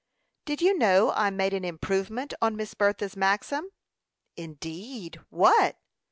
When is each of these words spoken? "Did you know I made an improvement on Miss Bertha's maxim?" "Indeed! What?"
"Did 0.45 0.63
you 0.63 0.75
know 0.79 1.11
I 1.11 1.29
made 1.29 1.53
an 1.53 1.63
improvement 1.63 2.33
on 2.41 2.55
Miss 2.55 2.73
Bertha's 2.73 3.15
maxim?" 3.15 3.69
"Indeed! 4.35 5.19
What?" 5.29 5.77